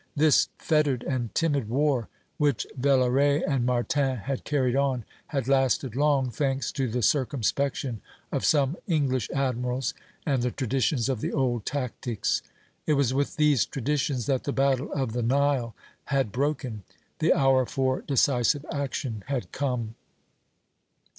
This 0.15 0.49
fettered 0.57 1.03
and 1.03 1.29
timid 1.35 1.69
war, 1.69 2.07
which 2.39 2.65
Villaret 2.75 3.43
and 3.47 3.67
Martin 3.67 4.17
had 4.17 4.45
carried 4.45 4.75
on, 4.75 5.05
had 5.27 5.47
lasted 5.47 5.95
long, 5.95 6.31
thanks 6.31 6.71
to 6.71 6.87
the 6.89 7.03
circumspection 7.03 8.01
of 8.31 8.43
some 8.43 8.77
English 8.87 9.29
admirals 9.29 9.93
and 10.25 10.41
the 10.41 10.49
traditions 10.49 11.07
of 11.07 11.21
the 11.21 11.31
old 11.31 11.67
tactics. 11.67 12.41
It 12.87 12.93
was 12.93 13.13
with 13.13 13.35
these 13.35 13.63
traditions 13.63 14.25
that 14.25 14.45
the 14.45 14.51
battle 14.53 14.91
of 14.91 15.11
the 15.13 15.21
Nile 15.21 15.75
had 16.05 16.31
broken; 16.31 16.81
the 17.19 17.31
hour 17.31 17.67
for 17.67 18.01
decisive 18.01 18.65
action 18.71 19.23
had 19.27 19.51
come." 19.51 19.93